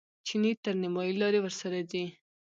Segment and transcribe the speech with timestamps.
[0.25, 2.05] چیني تر نیمایي لارې ورسره ځي.